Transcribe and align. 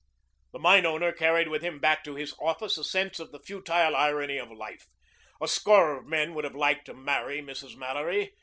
The 0.51 0.57
mine 0.57 0.87
owner 0.87 1.11
carried 1.11 1.47
with 1.47 1.61
him 1.61 1.77
back 1.79 2.03
to 2.05 2.15
his 2.15 2.33
office 2.41 2.75
a 2.75 2.83
sense 2.83 3.19
of 3.19 3.31
the 3.31 3.39
futile 3.39 3.95
irony 3.95 4.39
of 4.39 4.49
life. 4.51 4.87
A 5.39 5.47
score 5.47 5.95
of 5.97 6.07
men 6.07 6.33
would 6.33 6.43
have 6.43 6.55
liked 6.55 6.87
to 6.87 6.95
marry 6.95 7.39
Mrs. 7.39 7.75
Mallory. 7.77 8.33